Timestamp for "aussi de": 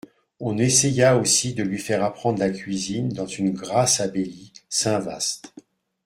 1.15-1.61